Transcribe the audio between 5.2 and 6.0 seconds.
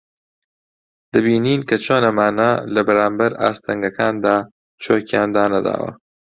دانەداوە